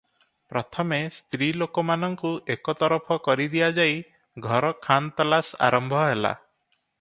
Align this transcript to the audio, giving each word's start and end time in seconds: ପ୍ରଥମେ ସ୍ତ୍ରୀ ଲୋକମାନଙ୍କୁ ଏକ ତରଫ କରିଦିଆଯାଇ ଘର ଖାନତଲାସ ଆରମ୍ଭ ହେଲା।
ପ୍ରଥମେ 0.51 0.97
ସ୍ତ୍ରୀ 1.17 1.49
ଲୋକମାନଙ୍କୁ 1.63 2.31
ଏକ 2.55 2.75
ତରଫ 2.79 3.19
କରିଦିଆଯାଇ 3.27 4.01
ଘର 4.47 4.73
ଖାନତଲାସ 4.89 5.61
ଆରମ୍ଭ 5.69 6.03
ହେଲା। 6.09 6.35